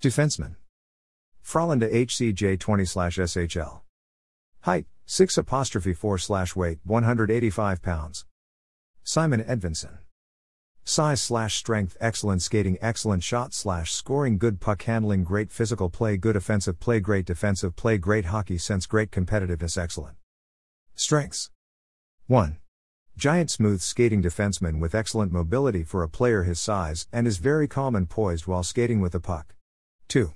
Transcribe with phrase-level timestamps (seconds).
[0.00, 0.54] Defenseman.
[1.44, 3.80] Frölunda HCJ 20 SHL.
[4.60, 8.24] Height, 6 apostrophe 4 slash weight, 185 pounds.
[9.02, 9.98] Simon Edvinsson.
[10.84, 16.16] Size slash strength, excellent skating, excellent shot slash scoring, good puck handling, great physical play,
[16.16, 20.16] good offensive play, great defensive play, great hockey sense, great competitiveness, excellent.
[20.94, 21.50] Strengths
[22.28, 22.58] 1.
[23.16, 27.66] Giant smooth skating defenseman with excellent mobility for a player his size and is very
[27.66, 29.56] calm and poised while skating with the puck.
[30.08, 30.32] 2.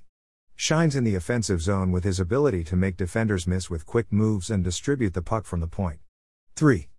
[0.55, 4.51] Shines in the offensive zone with his ability to make defenders miss with quick moves
[4.51, 5.99] and distribute the puck from the point.
[6.57, 6.91] 3.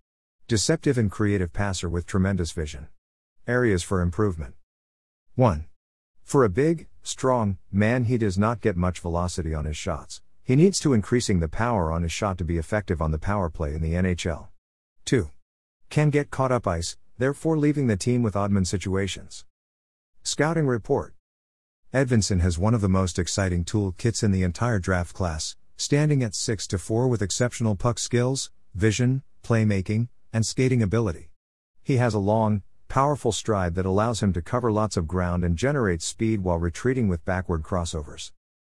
[0.48, 2.88] Deceptive and creative passer with tremendous vision.
[3.46, 4.54] Areas for improvement.
[5.36, 5.66] 1.
[6.24, 10.20] For a big, strong man, he does not get much velocity on his shots.
[10.42, 13.48] He needs to increasing the power on his shot to be effective on the power
[13.50, 14.48] play in the NHL.
[15.04, 15.30] 2.
[15.90, 19.44] Can get caught up ice, therefore leaving the team with oddman situations.
[20.24, 21.14] Scouting report.
[21.94, 26.34] Edvinsson has one of the most exciting toolkits in the entire draft class, standing at
[26.34, 31.30] 6 to 4 with exceptional puck skills, vision, playmaking, and skating ability.
[31.84, 35.56] He has a long, powerful stride that allows him to cover lots of ground and
[35.56, 38.32] generate speed while retreating with backward crossovers.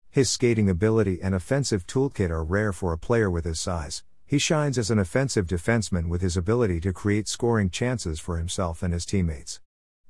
[0.09, 4.01] His skating ability and offensive toolkit are rare for a player with his size.
[4.25, 8.81] He shines as an offensive defenseman with his ability to create scoring chances for himself
[8.81, 9.61] and his teammates.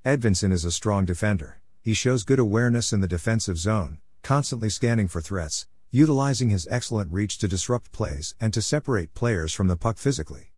[0.06, 5.08] Edvinsson is a strong defender he shows good awareness in the defensive zone, constantly scanning
[5.08, 9.76] for threats, utilizing his excellent reach to disrupt plays and to separate players from the
[9.76, 10.52] puck physically.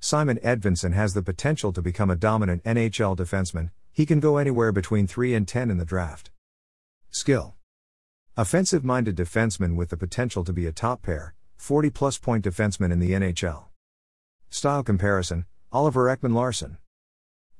[0.00, 4.72] Simon Edvinsson has the potential to become a dominant NHL defenseman, he can go anywhere
[4.72, 6.30] between 3 and 10 in the draft.
[7.10, 7.54] Skill
[8.36, 12.92] Offensive minded defenseman with the potential to be a top pair, 40 plus point defenseman
[12.92, 13.64] in the NHL.
[14.50, 16.76] Style comparison Oliver Ekman Larsson.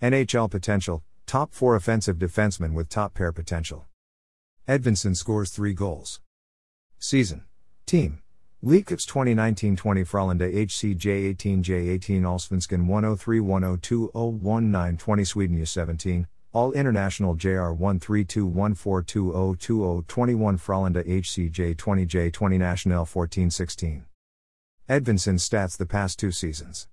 [0.03, 3.87] NHL potential Top 4 offensive defensemen with top pair potential.
[4.69, 6.21] Edvinsson scores 3 goals.
[7.01, 7.43] Season.
[7.85, 8.23] Team.
[8.63, 21.07] Leafs 2019-20 Frölunda HCJ 18J18 Allsvenskan 103-102-019 20 Sweden U17 All International JR 13214202021 Frölunda
[21.07, 24.07] HCJ 20J20 National 1416
[24.89, 26.85] Edvinsson stats the past two seasons